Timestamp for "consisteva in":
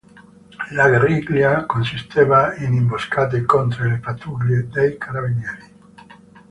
1.67-2.73